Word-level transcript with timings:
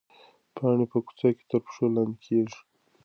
پاڼې 0.55 0.85
په 0.91 0.97
کوڅو 1.05 1.29
کې 1.37 1.43
تر 1.49 1.59
پښو 1.65 1.85
لاندې 1.95 2.17
کېږي. 2.25 2.59